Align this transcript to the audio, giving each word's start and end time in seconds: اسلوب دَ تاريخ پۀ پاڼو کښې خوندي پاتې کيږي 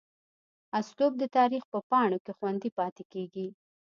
اسلوب 0.79 1.13
دَ 1.21 1.23
تاريخ 1.37 1.63
پۀ 1.71 1.79
پاڼو 1.89 2.17
کښې 2.25 2.33
خوندي 2.37 2.69
پاتې 2.77 3.03
کيږي 3.13 3.47